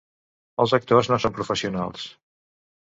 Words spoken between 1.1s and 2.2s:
no són professionals.